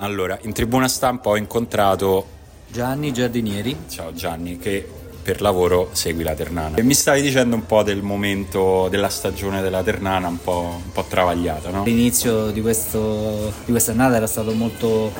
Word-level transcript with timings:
Allora, 0.00 0.38
in 0.42 0.52
tribuna 0.52 0.86
stampa 0.86 1.30
ho 1.30 1.36
incontrato 1.36 2.24
Gianni 2.68 3.12
Giardinieri. 3.12 3.76
Ciao 3.88 4.12
Gianni, 4.12 4.56
che 4.56 4.86
per 5.20 5.40
lavoro 5.40 5.88
segui 5.92 6.22
la 6.22 6.34
Ternana. 6.34 6.76
E 6.76 6.82
mi 6.82 6.94
stavi 6.94 7.20
dicendo 7.20 7.56
un 7.56 7.66
po' 7.66 7.82
del 7.82 8.02
momento 8.02 8.86
della 8.90 9.08
stagione 9.08 9.60
della 9.60 9.82
Ternana, 9.82 10.28
un 10.28 10.40
po', 10.40 10.80
un 10.84 10.92
po 10.92 11.04
travagliata, 11.08 11.70
no? 11.70 11.82
L'inizio 11.82 12.50
di, 12.52 12.60
questo, 12.60 13.52
di 13.64 13.72
quest'annata 13.72 14.14
era 14.14 14.28
stato 14.28 14.52
molto, 14.52 15.12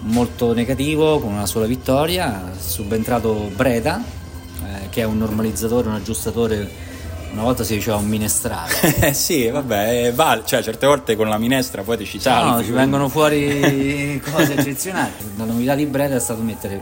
molto 0.00 0.52
negativo, 0.52 1.20
con 1.20 1.32
una 1.32 1.46
sola 1.46 1.64
vittoria. 1.64 2.52
Subentrato 2.58 3.50
Breda, 3.54 4.02
eh, 4.62 4.88
che 4.90 5.00
è 5.00 5.04
un 5.04 5.16
normalizzatore, 5.16 5.88
un 5.88 5.94
aggiustatore 5.94 6.87
una 7.32 7.42
volta 7.42 7.64
si 7.64 7.74
diceva 7.74 7.96
un 7.96 8.06
minestrale. 8.06 8.96
Eh 9.08 9.12
sì, 9.14 9.48
vabbè, 9.48 10.12
vale, 10.14 10.42
cioè 10.44 10.62
certe 10.62 10.86
volte 10.86 11.16
con 11.16 11.28
la 11.28 11.38
minestra 11.38 11.82
poi 11.82 11.96
ti 11.96 12.04
ci 12.04 12.20
salvi. 12.20 12.50
No, 12.50 12.64
ci 12.64 12.72
vengono 12.72 13.08
fuori 13.08 14.20
cose 14.32 14.54
eccezionali. 14.54 15.12
La 15.36 15.44
novità 15.44 15.74
di 15.74 15.86
Breda 15.86 16.16
è 16.16 16.20
stato 16.20 16.42
mettere 16.42 16.80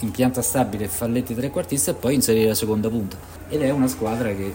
in 0.00 0.10
pianta 0.10 0.42
stabile 0.42 0.86
Falletti 0.88 1.34
trequartista 1.34 1.90
e 1.90 1.94
poi 1.94 2.14
inserire 2.14 2.48
la 2.48 2.54
seconda 2.54 2.88
punta. 2.88 3.16
Ed 3.48 3.62
è 3.62 3.70
una 3.70 3.88
squadra 3.88 4.28
che 4.28 4.54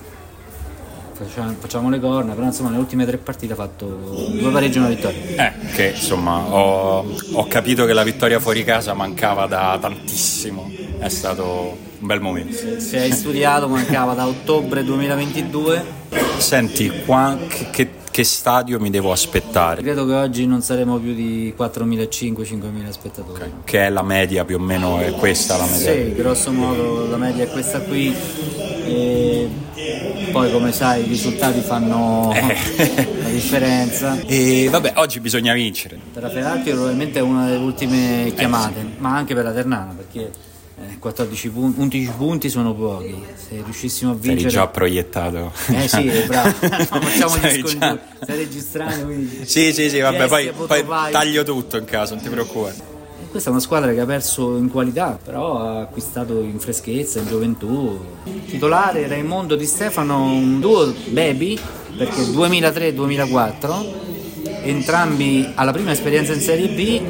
facciamo, 1.13 1.55
facciamo 1.59 1.89
le 1.89 2.00
corna, 2.00 2.33
però 2.33 2.45
insomma 2.45 2.69
nelle 2.69 2.81
ultime 2.81 3.05
tre 3.05 3.17
partite 3.17 3.53
ha 3.53 3.55
fatto 3.55 3.85
due 3.85 4.52
pareggi 4.52 4.78
e 4.78 4.80
una 4.80 4.89
vittoria. 4.89 5.19
Eh, 5.47 5.67
che 5.73 5.88
insomma 5.95 6.38
ho, 6.38 7.05
ho 7.33 7.47
capito 7.47 7.85
che 7.85 7.94
la 7.94 8.03
vittoria 8.03 8.39
fuori 8.39 8.63
casa 8.63 8.94
mancava 8.94 9.45
da 9.45 9.78
tantissimo, 9.80 10.72
è 11.00 11.09
stato 11.09 11.91
un 12.04 12.08
bel 12.08 12.20
momento. 12.20 12.80
Se, 12.80 13.00
hai 13.00 13.12
studiato 13.12 13.68
mancava 13.68 14.14
da 14.14 14.28
ottobre 14.28 14.84
2022. 14.84 16.02
Senti, 16.38 16.92
qua, 17.06 17.38
che, 17.72 17.90
che, 18.12 18.23
stadio 18.26 18.80
mi 18.80 18.90
devo 18.90 19.12
aspettare? 19.12 19.82
Credo 19.82 20.06
che 20.06 20.14
oggi 20.14 20.46
non 20.46 20.62
saremo 20.62 20.98
più 20.98 21.14
di 21.14 21.54
4.500-5.000 21.58 22.90
spettatori. 22.90 23.42
Okay. 23.42 23.52
Che 23.64 23.86
è 23.86 23.90
la 23.90 24.04
media 24.04 24.44
più 24.44 24.58
o 24.58 24.59
meno, 24.59 25.00
è 25.00 25.12
questa 25.12 25.56
la 25.56 25.66
media? 25.66 25.94
Sì, 25.94 26.14
grosso 26.14 26.52
modo 26.52 27.09
la 27.09 27.18
media 27.18 27.46
è 27.46 27.50
questa 27.50 27.80
qui. 27.80 28.14
E 28.86 29.50
poi 30.31 30.52
come 30.52 30.74
sai 30.74 31.06
i 31.06 31.08
risultati 31.08 31.62
fanno 31.62 32.34
eh. 32.34 33.08
la 33.24 33.30
differenza. 33.30 34.19
E 34.25 34.68
vabbè, 34.69 34.94
oggi 34.97 35.22
bisogna 35.22 35.53
vincere. 35.53 35.97
Per 36.12 36.22
la 36.22 36.30
Ferrari 36.30 36.69
probabilmente 36.69 37.19
è 37.19 37.22
una 37.22 37.46
delle 37.46 37.63
ultime 37.63 38.34
chiamate, 38.36 38.80
eh 38.80 38.81
sì. 38.81 38.90
ma 38.97 39.16
anche 39.16 39.34
per 39.34 39.46
la 39.46 39.53
Ternana 39.53 39.94
perché 39.96 40.52
14 41.00 41.50
punti, 41.50 41.79
11 41.79 42.11
punti 42.17 42.50
sono 42.50 42.73
pochi. 42.73 43.16
Se 43.35 43.61
riuscissimo 43.63 44.11
a 44.11 44.13
vincere. 44.16 44.41
Sei 44.41 44.50
già 44.50 44.67
proiettato. 44.67 45.51
Eh 45.67 45.88
sì, 45.88 46.09
bravo. 46.28 46.50
facciamo 46.50 47.38
gli 47.38 47.59
scontri. 47.59 47.78
Già... 47.78 48.00
Stai 48.22 48.38
registrando. 48.38 49.06
Quindi... 49.06 49.41
Sì, 49.45 49.73
sì, 49.73 49.89
sì, 49.89 50.00
vabbè, 50.00 50.28
poi, 50.28 50.51
poi 50.51 50.85
taglio 51.12 51.44
tutto 51.44 51.78
in 51.78 51.85
caso, 51.85 52.16
non 52.16 52.23
ti 52.23 52.29
preoccupare. 52.29 52.91
Questa 53.29 53.50
è 53.50 53.53
una 53.53 53.62
squadra 53.62 53.91
che 53.91 54.00
ha 54.00 54.06
perso 54.06 54.57
in 54.57 54.69
qualità, 54.69 55.17
però 55.22 55.59
ha 55.59 55.79
acquistato 55.81 56.39
in 56.39 56.59
freschezza, 56.59 57.19
in 57.19 57.28
gioventù. 57.28 58.00
Titolare 58.45 59.07
Raimondo 59.07 59.56
Di 59.56 59.66
Stefano, 59.66 60.23
un 60.25 60.59
duo 60.59 60.94
baby, 61.07 61.59
perché 61.97 62.22
2003-2004, 62.22 63.85
entrambi 64.63 65.51
alla 65.56 65.72
prima 65.72 65.91
esperienza 65.91 66.31
in 66.31 66.41
Serie 66.41 66.67
B, 66.67 67.01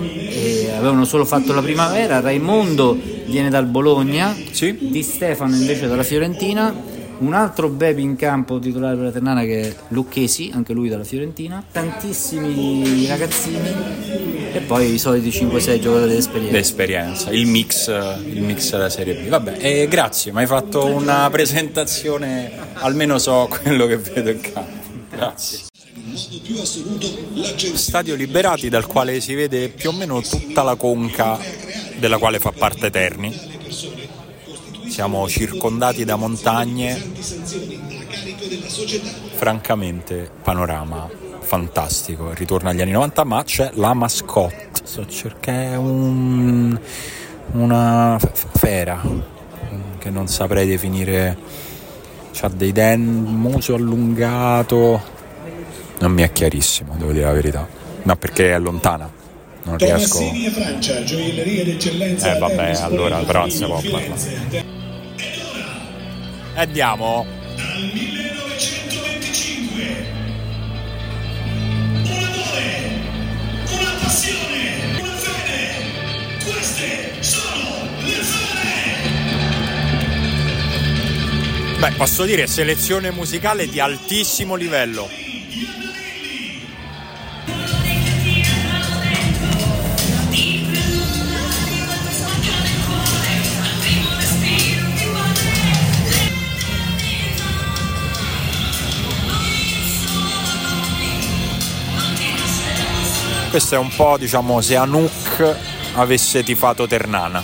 avevano 0.78 1.04
solo 1.04 1.26
fatto 1.26 1.54
la 1.54 1.62
primavera. 1.62 2.22
Raimondo 2.22 3.13
viene 3.26 3.50
dal 3.50 3.66
Bologna, 3.66 4.36
sì. 4.52 4.78
Di 4.80 5.04
Stefano 5.04 5.56
invece 5.56 5.88
dalla 5.88 6.04
Fiorentina 6.04 6.74
un 7.20 7.34
altro 7.34 7.70
baby 7.70 8.02
in 8.02 8.16
campo 8.16 8.60
titolare 8.60 8.96
per 8.96 9.06
la 9.06 9.12
Ternana 9.12 9.44
che 9.44 9.62
è 9.62 9.76
Lucchesi, 9.90 10.52
anche 10.54 10.74
lui 10.74 10.90
dalla 10.90 11.04
Fiorentina, 11.04 11.64
tantissimi 11.72 13.06
ragazzini 13.08 14.52
e 14.52 14.60
poi 14.60 14.94
i 14.94 14.98
soliti 14.98 15.30
5-6 15.30 15.80
giocatori 15.80 16.14
d'esperienza. 16.14 16.58
L'esperienza, 16.58 17.32
il 17.32 17.48
mix, 17.48 17.88
il 18.26 18.42
mix 18.42 18.72
della 18.72 18.90
Serie 18.90 19.16
B. 19.16 19.28
Vabbè, 19.28 19.58
e 19.60 19.88
grazie, 19.88 20.32
mi 20.32 20.40
hai 20.40 20.48
fatto 20.48 20.86
una 20.86 21.30
presentazione, 21.30 22.52
almeno 22.74 23.18
so 23.18 23.48
quello 23.62 23.86
che 23.86 23.98
vedo 23.98 24.30
in 24.32 24.42
campo. 24.42 24.82
Grazie. 25.10 25.60
Stadio 27.74 28.16
Liberati 28.16 28.70
dal 28.70 28.86
quale 28.86 29.20
si 29.22 29.34
vede 29.34 29.70
più 29.70 29.90
o 29.90 29.94
meno 29.94 30.22
tutta 30.22 30.62
la 30.62 30.76
conca 30.76 31.40
della 31.98 32.18
quale 32.18 32.40
fa 32.40 32.52
parte 32.52 32.90
Terni. 32.90 33.52
Siamo 34.88 35.28
circondati 35.28 36.04
da 36.04 36.16
montagne, 36.16 37.02
francamente 39.36 40.30
panorama 40.42 41.10
fantastico, 41.44 42.32
ritorno 42.34 42.70
agli 42.70 42.82
anni 42.82 42.92
90, 42.92 43.24
ma 43.24 43.44
c'è 43.44 43.72
la 43.74 43.94
mascotte, 43.94 44.70
so 44.84 45.06
cercare 45.08 45.76
un, 45.76 46.78
una 47.52 48.18
fera 48.20 49.02
che 49.98 50.10
non 50.10 50.28
saprei 50.28 50.68
definire, 50.68 51.38
ha 52.42 52.50
dei 52.50 52.72
denti, 52.72 53.32
muso 53.32 53.76
allungato, 53.76 55.02
non 56.00 56.12
mi 56.12 56.24
è 56.24 56.32
chiarissimo, 56.32 56.96
devo 56.98 57.12
dire 57.12 57.26
la 57.26 57.34
verità, 57.34 57.68
ma 58.04 58.16
perché 58.16 58.54
è 58.54 58.60
lontana 58.60 59.22
non 59.64 59.78
riesco. 59.78 60.20
Eh 60.20 60.52
vabbè, 62.38 62.72
allora 62.82 63.18
però 63.20 63.40
non 63.42 63.52
si 63.52 63.64
può 63.66 63.82
parlare. 63.82 64.16
E 66.56 66.60
andiamo. 66.60 67.26
Dal 67.56 67.90
1925. 67.94 70.06
Un 71.94 72.06
amore, 72.06 73.02
una 73.70 73.94
passione, 74.02 75.00
una 75.00 75.16
fede. 75.16 75.62
Queste 76.44 77.14
sono 77.22 77.88
le 78.04 78.22
fede. 78.22 79.12
Beh, 81.80 81.92
posso 81.98 82.24
dire 82.26 82.46
selezione 82.48 83.12
musicale 83.12 83.68
di 83.68 83.80
altissimo 83.80 84.56
livello. 84.56 85.10
Questo 103.54 103.76
è 103.76 103.78
un 103.78 103.94
po' 103.96 104.18
diciamo 104.18 104.62
se 104.62 104.76
Anouk 104.76 105.58
avesse 105.94 106.42
tifato 106.42 106.88
Ternana. 106.88 107.44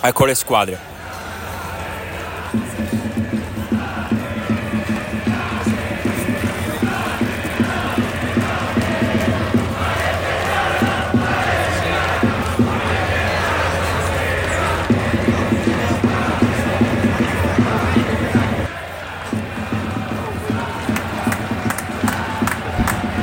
Ecco 0.00 0.24
le 0.24 0.34
squadre 0.36 0.91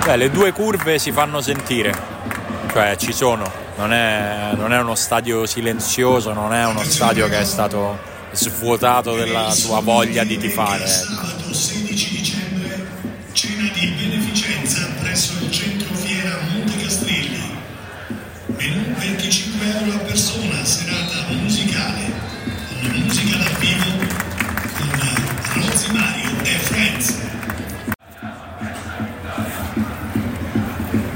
Cioè, 0.09 0.17
le 0.17 0.31
due 0.31 0.51
curve 0.53 0.97
si 0.97 1.11
fanno 1.11 1.39
sentire, 1.39 1.93
cioè 2.71 2.95
ci 2.97 3.13
sono, 3.13 3.47
non 3.75 3.93
è, 3.93 4.53
non 4.55 4.73
è 4.73 4.79
uno 4.79 4.95
stadio 4.95 5.45
silenzioso, 5.45 6.33
non 6.33 6.51
è 6.51 6.65
uno 6.65 6.81
stadio 6.81 7.27
che 7.27 7.37
è 7.37 7.43
stato 7.43 7.95
svuotato 8.31 9.13
della 9.13 9.51
sua 9.51 9.81
voglia 9.81 10.23
di 10.23 10.39
tifare. 10.39 10.83
ecco. 10.85 11.28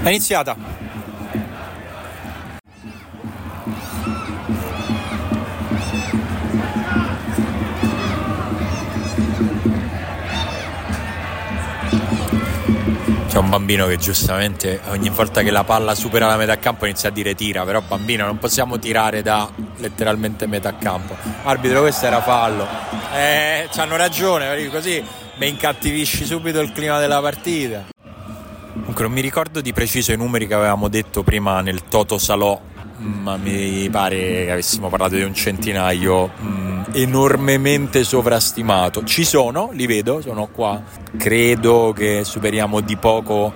È 0.04 0.10
iniziata. 0.10 0.58
C'è 13.28 13.38
un 13.38 13.50
bambino 13.50 13.88
che 13.88 13.96
giustamente 13.96 14.82
ogni 14.90 15.08
volta 15.08 15.42
che 15.42 15.52
la 15.52 15.64
palla 15.64 15.96
supera 15.96 16.28
la 16.28 16.36
metà 16.36 16.60
campo 16.60 16.86
inizia 16.86 17.08
a 17.08 17.12
dire 17.14 17.34
tira, 17.34 17.64
però 17.64 17.82
bambino 17.82 18.26
non 18.26 18.38
possiamo 18.40 18.78
tirare 18.78 19.22
da 19.22 19.50
letteralmente 19.78 20.48
metà 20.48 20.76
campo. 20.76 21.16
Arbitro, 21.44 21.80
questo 21.80 22.08
era 22.08 22.22
fallo. 22.22 22.68
Eh, 23.16 23.70
c'hanno 23.72 23.96
ragione, 23.96 24.68
così 24.68 25.02
mi 25.38 25.48
incattivisci 25.48 26.26
subito 26.26 26.60
il 26.60 26.74
clima 26.74 27.00
della 27.00 27.22
partita. 27.22 27.93
Comunque 28.74 29.04
non 29.04 29.12
mi 29.12 29.22
ricordo 29.22 29.62
di 29.62 29.72
preciso 29.72 30.14
i 30.14 30.18
numeri 30.18 30.48
che 30.48 30.56
avevamo 30.56 30.88
detto 30.88 31.22
prima 31.22 31.62
nel 31.62 31.84
Toto 31.84 32.18
Salò, 32.18 32.60
ma 32.98 33.38
mi 33.38 33.88
pare 33.92 34.46
che 34.46 34.52
avessimo 34.52 34.90
parlato 34.90 35.16
di 35.16 35.22
un 35.22 35.34
centinaio 35.34 36.32
mm, 36.42 36.82
enormemente 36.94 38.04
sovrastimato. 38.04 39.04
Ci 39.04 39.24
sono, 39.26 39.70
li 39.74 39.86
vedo, 39.86 40.22
sono 40.22 40.48
qua. 40.48 40.82
Credo 41.18 41.94
che 41.96 42.24
superiamo 42.24 42.82
di 42.82 42.98
poco 42.98 43.54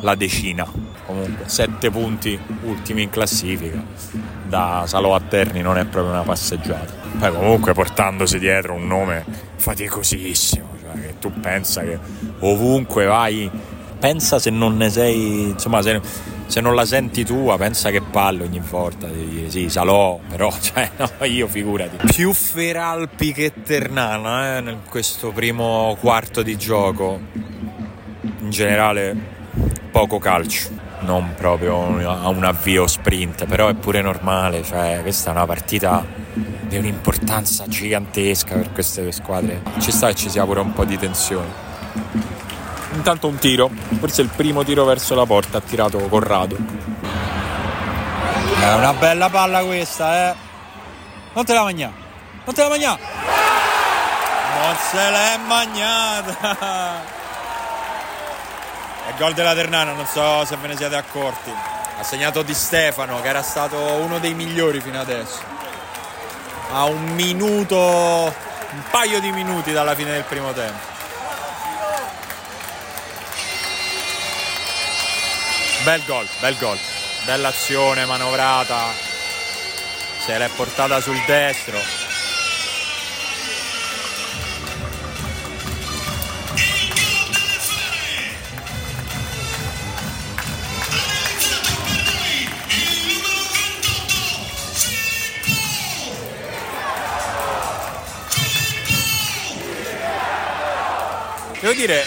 la 0.00 0.14
decina. 0.14 0.64
Comunque, 1.06 1.48
sette 1.48 1.90
punti 1.90 2.38
ultimi 2.62 3.02
in 3.02 3.10
classifica. 3.10 3.82
Da 4.46 4.84
Salò 4.86 5.14
a 5.14 5.20
Terni 5.20 5.60
non 5.60 5.76
è 5.76 5.84
proprio 5.86 6.12
una 6.12 6.22
passeggiata. 6.22 6.92
Poi 7.18 7.32
comunque 7.32 7.72
portandosi 7.72 8.38
dietro 8.38 8.74
un 8.74 8.86
nome 8.86 9.24
faticosissimo, 9.56 10.76
cioè 10.80 11.00
che 11.00 11.14
tu 11.18 11.32
pensa 11.40 11.82
che 11.82 11.98
ovunque 12.40 13.04
vai 13.06 13.50
pensa 14.02 14.40
se 14.40 14.50
non 14.50 14.76
ne 14.76 14.90
sei, 14.90 15.50
insomma, 15.50 15.80
se, 15.80 16.00
se 16.46 16.60
non 16.60 16.74
la 16.74 16.84
senti 16.84 17.24
tua, 17.24 17.56
pensa 17.56 17.90
che 17.90 18.02
palle 18.02 18.42
ogni 18.42 18.58
volta. 18.58 19.08
Sì, 19.46 19.68
Salò, 19.68 20.18
però, 20.28 20.52
cioè, 20.60 20.90
no, 20.96 21.24
io 21.24 21.46
figurati. 21.46 21.98
Più 22.12 22.32
Feralpi 22.32 23.32
che 23.32 23.52
Ternana, 23.62 24.56
eh, 24.56 24.70
in 24.70 24.80
questo 24.88 25.30
primo 25.30 25.96
quarto 26.00 26.42
di 26.42 26.56
gioco. 26.56 27.20
In 28.40 28.50
generale, 28.50 29.16
poco 29.92 30.18
calcio. 30.18 30.80
Non 31.02 31.34
proprio 31.36 31.98
a 32.08 32.28
un 32.28 32.44
avvio 32.44 32.86
sprint, 32.86 33.46
però 33.46 33.68
è 33.68 33.74
pure 33.74 34.02
normale, 34.02 34.64
cioè, 34.64 34.98
questa 35.02 35.30
è 35.30 35.34
una 35.34 35.46
partita 35.46 36.04
di 36.68 36.76
un'importanza 36.76 37.66
gigantesca 37.68 38.54
per 38.54 38.72
queste 38.72 39.10
squadre. 39.12 39.62
Ci 39.78 39.92
sta 39.92 40.08
che 40.08 40.14
ci 40.14 40.28
sia 40.28 40.44
pure 40.44 40.60
un 40.60 40.72
po' 40.72 40.84
di 40.84 40.96
tensione. 40.96 42.31
Intanto 42.94 43.26
un 43.26 43.38
tiro, 43.38 43.70
forse 43.98 44.22
il 44.22 44.28
primo 44.28 44.62
tiro 44.64 44.84
verso 44.84 45.14
la 45.14 45.26
porta 45.26 45.58
ha 45.58 45.60
tirato 45.60 45.98
Corrado. 46.08 46.56
È 48.60 48.74
una 48.74 48.92
bella 48.92 49.28
palla 49.28 49.64
questa, 49.64 50.30
eh. 50.30 50.34
Non 51.32 51.44
te 51.44 51.52
la 51.52 51.62
magna. 51.62 51.90
Non 52.44 52.54
te 52.54 52.62
la 52.62 52.68
magna. 52.68 52.98
Non 54.54 54.76
se 54.90 55.10
l'è 55.10 55.38
magnata. 55.46 57.00
È 59.08 59.14
gol 59.18 59.32
della 59.32 59.54
Ternana, 59.54 59.92
non 59.92 60.06
so 60.06 60.44
se 60.44 60.56
ve 60.56 60.68
ne 60.68 60.76
siete 60.76 60.94
accorti. 60.94 61.52
Ha 61.98 62.02
segnato 62.04 62.42
Di 62.42 62.54
Stefano, 62.54 63.20
che 63.20 63.28
era 63.28 63.42
stato 63.42 63.76
uno 63.76 64.18
dei 64.18 64.34
migliori 64.34 64.80
fino 64.80 65.00
adesso. 65.00 65.40
A 66.72 66.84
un 66.84 67.02
minuto, 67.14 67.76
un 67.76 68.82
paio 68.90 69.18
di 69.20 69.32
minuti 69.32 69.72
dalla 69.72 69.94
fine 69.94 70.12
del 70.12 70.24
primo 70.24 70.52
tempo. 70.52 70.91
Bel 75.84 76.04
gol, 76.06 76.28
bel 76.38 76.56
gol. 76.58 76.78
Bella 77.24 77.48
azione 77.48 78.06
manovrata. 78.06 78.92
Se 80.20 80.38
l'è 80.38 80.48
portata 80.54 81.00
sul 81.00 81.20
destro. 81.26 81.76
Devo 101.58 101.74
dire, 101.74 102.04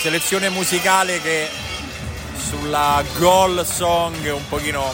selezione 0.00 0.48
musicale 0.48 1.20
che 1.20 1.66
sulla 2.48 3.02
goal 3.18 3.64
song 3.66 4.14
un 4.32 4.48
pochino 4.48 4.92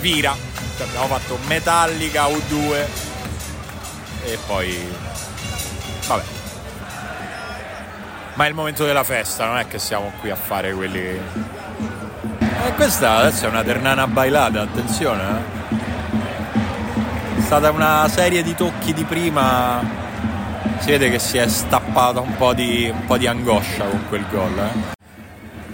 vira. 0.00 0.34
Abbiamo 0.80 1.06
fatto 1.06 1.38
Metallica 1.46 2.26
U2 2.26 2.86
e 4.24 4.38
poi 4.46 4.88
vabbè. 6.06 6.22
Ma 8.34 8.44
è 8.44 8.48
il 8.48 8.54
momento 8.54 8.84
della 8.86 9.04
festa, 9.04 9.46
non 9.46 9.58
è 9.58 9.66
che 9.66 9.78
siamo 9.78 10.12
qui 10.20 10.30
a 10.30 10.36
fare 10.36 10.72
quelli. 10.72 10.98
E 10.98 12.74
questa 12.76 13.16
adesso 13.16 13.46
è 13.46 13.48
una 13.48 13.62
ternana 13.62 14.06
bailata, 14.06 14.62
attenzione. 14.62 15.22
eh. 15.22 15.78
È 17.38 17.40
stata 17.42 17.70
una 17.70 18.08
serie 18.08 18.42
di 18.42 18.54
tocchi 18.54 18.94
di 18.94 19.04
prima. 19.04 19.82
Si 20.78 20.90
vede 20.90 21.10
che 21.10 21.18
si 21.18 21.36
è 21.36 21.46
stappata 21.48 22.20
un 22.20 22.36
po' 22.36 22.54
di, 22.54 22.88
un 22.90 23.04
po' 23.04 23.18
di 23.18 23.26
angoscia 23.26 23.84
con 23.84 24.06
quel 24.08 24.24
gol. 24.30 24.58
Eh. 24.58 24.99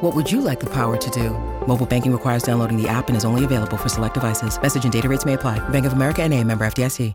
What 0.00 0.14
would 0.14 0.32
you 0.32 0.40
like 0.40 0.60
the 0.60 0.70
power 0.70 0.96
to 0.96 1.10
do? 1.10 1.28
Mobile 1.66 1.84
banking 1.84 2.10
requires 2.10 2.42
downloading 2.42 2.80
the 2.80 2.88
app 2.88 3.08
and 3.08 3.16
is 3.18 3.26
only 3.26 3.44
available 3.44 3.76
for 3.76 3.90
select 3.90 4.14
devices. 4.14 4.58
Message 4.62 4.84
and 4.84 4.92
data 4.92 5.10
rates 5.10 5.26
may 5.26 5.34
apply. 5.34 5.58
Bank 5.68 5.84
of 5.84 5.92
America 5.92 6.22
and 6.22 6.32
a 6.32 6.42
member 6.42 6.64
FDIC. 6.64 7.12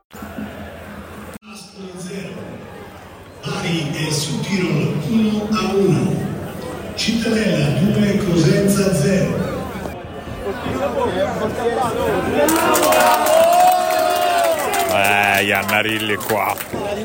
Bari 3.42 3.92
e 3.92 4.12
su 4.12 4.40
Tirol 4.42 4.94
1 5.10 5.48
a 5.52 5.74
1. 5.74 6.94
Cittadella 6.96 7.80
2 7.80 8.18
Cosenza 8.18 8.94
0. 8.94 9.54
Eh, 14.94 15.44
Iannarilli 15.44 16.18
qua. 16.18 16.52
Ha 16.52 16.56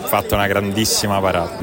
fatto 0.07 0.35
una 0.35 0.47
grandissima 0.47 1.21
parata. 1.21 1.57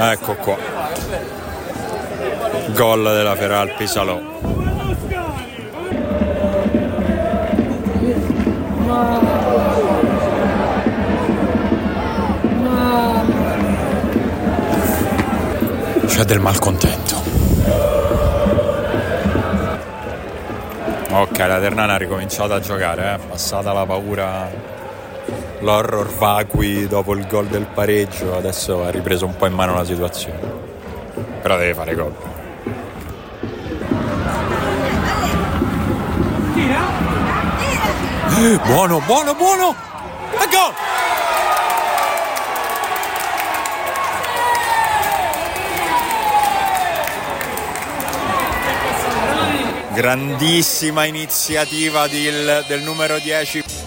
Ecco 0.00 0.34
qua. 0.34 0.56
Gol 2.68 3.02
della 3.02 3.34
Feralpi 3.34 3.86
Salò. 3.86 4.20
C'è 16.06 16.24
del 16.24 16.40
malcontento. 16.40 17.16
Ok, 21.10 21.38
la 21.38 21.58
Ternana 21.58 21.94
ha 21.94 21.96
ricominciato 21.96 22.54
a 22.54 22.60
giocare, 22.60 23.14
eh? 23.14 23.18
passata 23.28 23.72
la 23.72 23.84
paura, 23.84 24.48
l'horror 25.60 26.06
vacui 26.06 26.86
dopo 26.86 27.14
il 27.14 27.26
gol 27.26 27.46
del 27.46 27.66
pareggio, 27.66 28.36
adesso 28.36 28.84
ha 28.84 28.90
ripreso 28.90 29.26
un 29.26 29.36
po' 29.36 29.46
in 29.46 29.54
mano 29.54 29.74
la 29.74 29.84
situazione. 29.84 30.66
Però 31.42 31.56
deve 31.56 31.74
fare 31.74 31.94
gol. 31.94 32.14
Eh, 38.40 38.60
buono, 38.66 39.00
buono, 39.00 39.34
buono! 39.34 39.74
E 40.32 40.48
gol! 40.48 40.74
Grandissima 49.92 51.04
iniziativa 51.06 52.06
del, 52.06 52.64
del 52.68 52.82
numero 52.82 53.18
10. 53.18 53.77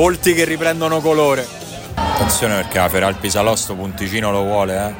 Volti 0.00 0.32
che 0.32 0.46
riprendono 0.46 1.00
colore. 1.00 1.46
Attenzione 1.92 2.54
perché 2.54 2.78
la 2.78 2.88
Feralpi 2.88 3.28
Salò 3.28 3.54
sto 3.54 3.74
punticino 3.74 4.30
lo 4.30 4.44
vuole, 4.44 4.86
eh. 4.86 4.94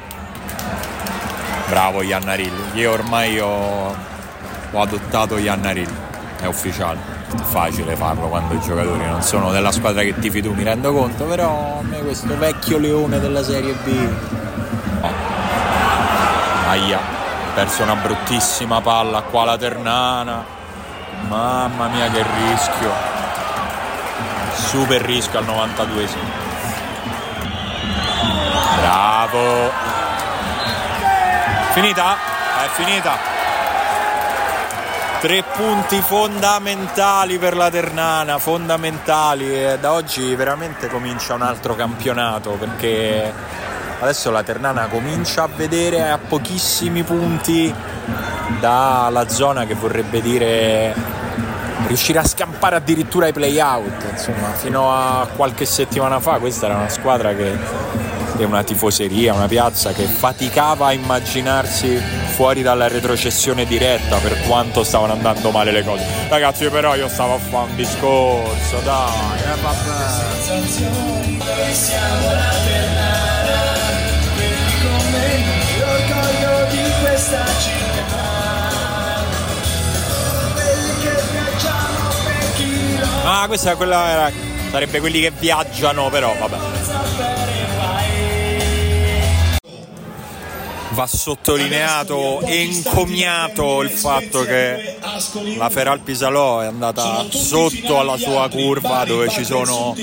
Bravo 1.71 2.03
Iannarilli. 2.03 2.73
Io 2.75 2.93
ormai 2.93 3.41
ho, 3.41 3.97
ho 4.71 4.79
adottato 4.79 5.39
Iannarilli. 5.39 5.97
È 6.43 6.45
ufficiale. 6.45 6.99
È 7.35 7.41
facile 7.41 7.97
farlo 7.97 8.29
quando 8.29 8.53
i 8.53 8.61
giocatori 8.61 9.07
non 9.07 9.23
sono 9.23 9.51
della 9.51 9.73
squadra 9.73 10.03
che 10.03 10.19
tifi 10.19 10.43
tu, 10.43 10.53
mi 10.53 10.65
rendo 10.65 10.93
conto, 10.93 11.25
però 11.25 11.79
a 11.79 11.83
me 11.83 12.01
questo 12.01 12.37
vecchio 12.37 12.77
leone 12.77 13.19
della 13.21 13.43
Serie 13.43 13.73
B. 13.83 14.09
Aia, 16.69 16.99
perso 17.55 17.85
una 17.85 17.97
bruttissima 17.97 18.83
palla 18.83 19.23
qua 19.23 19.45
la 19.45 19.57
Ternana. 19.57 20.45
Mamma 21.27 21.89
mia 21.89 22.11
che 22.11 22.23
rischio. 22.23 23.20
Super 24.71 25.03
rischio 25.03 25.41
al 25.41 25.47
92esimo. 25.47 26.31
Bravo. 28.79 29.69
Finita? 31.73 32.15
È 32.15 32.69
finita. 32.75 33.17
Tre 35.19 35.43
punti 35.43 36.01
fondamentali 36.01 37.39
per 37.39 37.57
la 37.57 37.69
Ternana, 37.69 38.39
fondamentali. 38.39 39.53
E 39.53 39.79
da 39.81 39.91
oggi 39.91 40.37
veramente 40.37 40.87
comincia 40.87 41.35
un 41.35 41.43
altro 41.43 41.75
campionato 41.75 42.51
perché 42.53 43.33
adesso 43.99 44.31
la 44.31 44.45
Ternana 44.45 44.87
comincia 44.87 45.43
a 45.43 45.49
vedere 45.53 46.09
a 46.09 46.19
pochissimi 46.19 47.03
punti 47.03 47.75
dalla 48.61 49.29
zona 49.29 49.67
che 49.67 49.75
vorrebbe 49.75 50.23
dire 50.23 51.20
riuscire 51.87 52.19
a 52.19 52.25
scampare 52.25 52.77
addirittura 52.77 53.27
ai 53.27 53.33
play-out. 53.33 54.07
Insomma, 54.11 54.53
fino 54.55 54.93
a 54.93 55.27
qualche 55.35 55.65
settimana 55.65 56.21
fa 56.21 56.39
questa 56.39 56.67
era 56.67 56.77
una 56.77 56.89
squadra 56.89 57.35
che 57.35 57.99
e 58.41 58.45
una 58.45 58.63
tifoseria, 58.63 59.35
una 59.35 59.49
piazza 59.49 59.93
che 59.93 60.05
faticava 60.05 60.87
a 60.87 60.93
immaginarsi 60.93 62.01
fuori 62.35 62.63
dalla 62.63 62.89
retrocessione 62.89 63.67
diretta 63.67 64.17
per 64.17 64.41
quanto 64.47 64.83
stavano 64.83 65.13
andando 65.13 65.51
male 65.51 65.73
le 65.73 65.85
cose. 65.85 66.05
Ragazzi, 66.29 66.67
però 66.69 66.95
io 66.97 67.09
stavo 67.09 67.35
a 67.35 67.39
fare 67.39 67.69
un 67.69 67.77
discorso, 67.77 68.79
dai, 68.83 69.41
eh, 69.41 69.61
vabbè. 69.61 70.61
Ah, 83.25 83.45
questa 83.47 83.77
quella 83.77 84.09
era, 84.09 84.33
sarebbe 84.71 85.01
quelli 85.01 85.21
che 85.21 85.31
viaggiano, 85.39 86.09
però 86.09 86.35
vabbè. 86.39 86.57
Va 90.93 91.07
sottolineato 91.07 92.41
e 92.41 92.63
encomiato 92.63 93.81
il 93.83 93.91
fatto 93.91 94.43
che 94.43 94.97
la 95.57 95.71
Feralpi 95.71 96.17
Salò 96.17 96.61
è 96.61 96.67
andata 96.67 97.27
sotto 97.31 98.01
alla 98.01 98.17
sua 98.17 98.49
curva 98.51 99.05
dove 99.05 99.29
ci 99.29 99.45
sono 99.45 99.95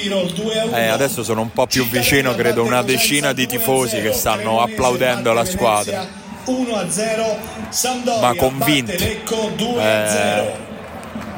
eh, 0.73 0.87
adesso 0.87 1.23
sono 1.23 1.41
un 1.41 1.51
po' 1.51 1.67
più 1.67 1.85
vicino 1.89 2.33
credo 2.35 2.63
una 2.63 2.83
decina 2.83 3.33
di 3.33 3.45
tifosi 3.45 4.01
che 4.01 4.13
stanno 4.13 4.61
applaudendo 4.61 5.33
la 5.33 5.43
squadra. 5.43 6.07
1-0 6.45 7.35
Sampdoria 7.67 8.21
ma 8.21 8.35
convinti. 8.35 8.97
Lecco 8.97 9.51
2-0 9.57 9.79
Eh, 9.81 10.51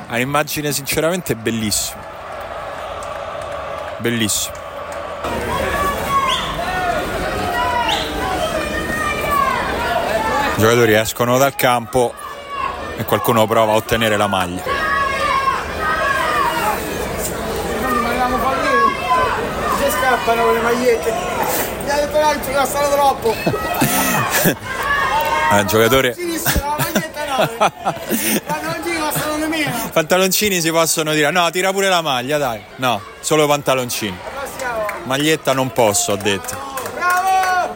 è 0.09 0.15
un'immagine 0.15 0.71
sinceramente 0.71 1.35
bellissima 1.35 2.03
bellissima 3.97 4.55
i 10.55 10.59
giocatori 10.59 10.93
escono 10.95 11.37
dal 11.37 11.53
campo 11.53 12.11
e 12.97 13.05
qualcuno 13.05 13.45
prova 13.45 13.73
a 13.73 13.75
ottenere 13.75 14.17
la 14.17 14.25
maglia 14.25 14.63
Si 19.77 19.91
scappano 19.91 20.43
con 20.43 20.53
le 20.53 20.61
magliette. 20.61 21.13
Penalti 22.11 22.51
costano 22.51 22.89
troppo. 22.89 23.35
Il 25.51 25.65
giocatore 25.65 26.15
la 26.15 26.75
maglietta 26.77 27.25
no. 27.25 27.37
Costano 28.47 28.79
nemmeno. 28.83 29.28
Pantaloncini. 29.93 30.61
Si 30.61 30.71
possono 30.71 31.13
dire. 31.13 31.31
No 31.31 31.49
tira 31.49 31.71
pure 31.71 31.89
la 31.89 32.01
maglia 32.01 32.37
dai. 32.37 32.61
No 32.77 33.01
solo 33.19 33.47
pantaloncini. 33.47 34.17
Maglietta 35.05 35.53
non 35.53 35.71
posso 35.71 36.13
ho 36.13 36.15
detto. 36.15 36.57
Bravo! 36.93 37.73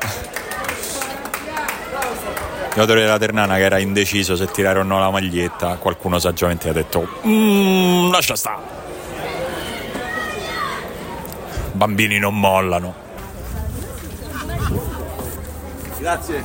giocatore 2.70 3.02
della 3.02 3.18
Ternana 3.20 3.56
che 3.56 3.64
era 3.64 3.78
indeciso 3.78 4.36
se 4.36 4.48
tirare 4.48 4.80
o 4.80 4.84
no 4.84 5.00
la 5.00 5.10
maglietta. 5.10 5.76
Qualcuno 5.76 6.20
saggiamente 6.20 6.70
ha 6.70 6.74
detto 6.74 7.08
"Mm, 7.26 8.12
lascia 8.12 8.36
stare 8.36 8.82
bambini 11.74 12.20
non 12.20 12.40
mollano. 12.40 12.96
Grazie. 15.98 16.44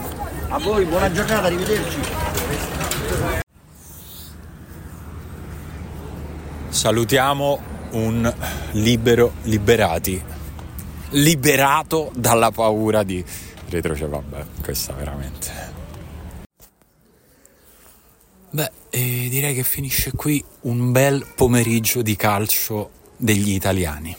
A 0.49 0.59
voi, 0.59 0.85
buona 0.85 1.11
giornata, 1.13 1.47
arrivederci. 1.47 2.28
Salutiamo 6.79 7.61
un 7.91 8.33
libero 8.75 9.33
liberati 9.43 10.23
liberato 11.11 12.13
dalla 12.15 12.53
paura 12.53 13.03
di 13.03 13.25
retroce. 13.69 14.07
Vabbè 14.07 14.45
questa 14.63 14.93
veramente. 14.93 15.51
Beh 18.51 18.71
e 18.91 19.27
direi 19.29 19.55
che 19.55 19.65
finisce 19.65 20.13
qui 20.13 20.43
un 20.63 20.93
bel 20.93 21.27
pomeriggio 21.35 22.01
di 22.01 22.15
calcio 22.15 22.91
degli 23.17 23.51
italiani 23.51 24.17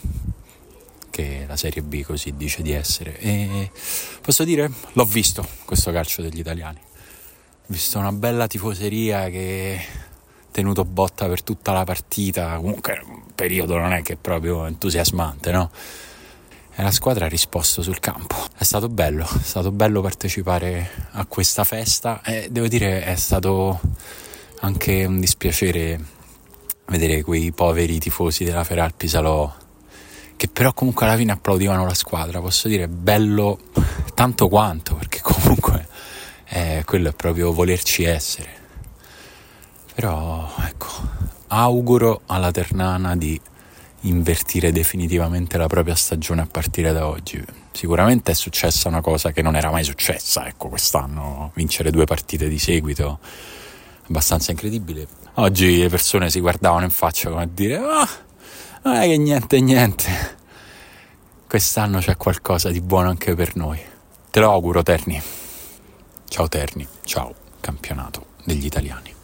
che 1.10 1.46
la 1.48 1.56
Serie 1.56 1.82
B 1.82 2.04
così 2.04 2.36
dice 2.36 2.62
di 2.62 2.74
essere. 2.74 3.18
E 3.20 3.72
posso 4.20 4.44
dire 4.44 4.70
l'ho 4.92 5.06
visto 5.06 5.48
questo 5.64 5.94
calcio 5.94 6.22
degli 6.22 6.40
italiani. 6.40 6.80
Ho 6.82 7.68
visto 7.68 8.00
una 8.00 8.12
bella 8.12 8.48
tifoseria 8.48 9.30
che 9.30 10.08
tenuto 10.60 10.86
botta 10.86 11.28
per 11.28 11.42
tutta 11.42 11.72
la 11.72 11.84
partita. 11.84 12.56
Comunque, 12.58 13.02
un 13.06 13.24
periodo 13.34 13.78
non 13.78 13.94
è 13.94 14.02
che 14.02 14.14
è 14.14 14.18
proprio 14.18 14.66
entusiasmante, 14.66 15.52
no? 15.52 15.72
E 16.76 16.84
la 16.84 16.92
squadra 16.92 17.26
ha 17.26 17.30
risposto 17.30 17.82
sul 17.82 18.00
campo. 18.00 18.36
È 18.58 18.64
stato 18.64 18.90
bello, 18.90 19.24
è 19.24 19.44
stato 19.44 19.72
bello 19.72 20.02
partecipare 20.02 21.08
a 21.12 21.26
questa 21.26 21.64
festa 21.64 22.22
e 22.24 22.48
devo 22.52 22.68
dire 22.68 23.04
è 23.04 23.16
stato 23.16 23.80
anche 24.62 25.06
un 25.06 25.20
dispiacere 25.20 26.18
vedere 26.86 27.22
quei 27.22 27.52
poveri 27.52 28.00
tifosi 28.00 28.44
della 28.44 28.64
Feralpi 28.64 29.08
Salò 29.08 29.54
che 30.36 30.48
però 30.48 30.74
comunque 30.74 31.06
alla 31.06 31.18
fine 31.18 31.34
applaudivano 31.34 31.86
la 31.86 31.94
squadra. 31.94 32.40
Posso 32.40 32.70
dire 32.70 32.88
bello 32.88 33.60
tanto 34.14 34.48
quanto, 34.48 34.96
perché 34.96 35.20
comunque 35.22 35.86
eh, 36.48 36.84
quello 36.86 37.10
è 37.10 37.14
proprio 37.14 37.52
volerci 37.52 38.04
essere. 38.04 38.59
Però 40.00 40.50
ecco, 40.66 40.88
auguro 41.48 42.22
alla 42.28 42.52
Ternana 42.52 43.18
di 43.18 43.38
invertire 44.04 44.72
definitivamente 44.72 45.58
la 45.58 45.68
propria 45.68 45.94
stagione 45.94 46.40
a 46.40 46.48
partire 46.50 46.94
da 46.94 47.06
oggi. 47.06 47.44
Sicuramente 47.74 48.32
è 48.32 48.34
successa 48.34 48.88
una 48.88 49.02
cosa 49.02 49.34
che 49.34 49.42
non 49.42 49.58
era 49.58 49.70
mai 49.72 49.84
successa, 49.84 50.48
ecco, 50.48 50.70
quest'anno 50.70 51.52
vincere 51.54 51.92
due 51.92 52.06
partite 52.06 52.48
di 52.48 52.58
seguito 52.58 53.20
abbastanza 54.08 54.52
incredibile. 54.52 55.06
Oggi 55.34 55.80
le 55.80 55.90
persone 55.90 56.30
si 56.30 56.40
guardavano 56.40 56.86
in 56.86 56.92
faccia 56.92 57.30
come 57.30 57.42
a 57.42 57.50
dire 57.52 57.76
"Ah, 57.76 58.08
non 58.84 59.02
che 59.02 59.18
niente 59.18 59.60
niente". 59.60 60.38
Quest'anno 61.46 62.00
c'è 62.00 62.16
qualcosa 62.16 62.70
di 62.70 62.80
buono 62.80 63.10
anche 63.10 63.36
per 63.36 63.58
noi. 63.58 63.78
Te 64.32 64.40
lo 64.40 64.50
auguro, 64.50 64.82
Terni. 64.82 65.22
Ciao 66.30 66.48
Terni, 66.48 66.88
ciao 67.04 67.36
campionato 67.60 68.28
degli 68.46 68.64
italiani. 68.64 69.18